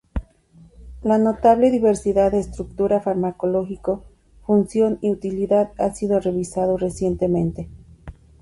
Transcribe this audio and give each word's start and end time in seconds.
La 1.03 1.19
notable 1.19 1.69
diversidad 1.69 2.31
de 2.31 2.39
estructura 2.39 3.01
farmacológico, 3.01 4.03
función 4.47 4.97
y 5.01 5.11
utilidad 5.11 5.73
ha 5.77 5.93
sido 5.93 6.19
revisado 6.19 6.75
recientemente. 6.75 7.69